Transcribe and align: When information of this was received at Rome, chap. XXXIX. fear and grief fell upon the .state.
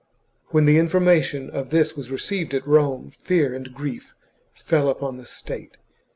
When 0.49 0.67
information 0.67 1.51
of 1.51 1.69
this 1.69 1.95
was 1.95 2.09
received 2.09 2.55
at 2.55 2.65
Rome, 2.65 3.11
chap. 3.11 3.19
XXXIX. 3.19 3.23
fear 3.27 3.53
and 3.53 3.71
grief 3.75 4.15
fell 4.51 4.89
upon 4.89 5.17
the 5.17 5.27
.state. 5.27 5.77